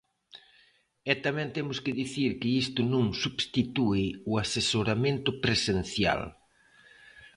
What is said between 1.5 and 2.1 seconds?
temos que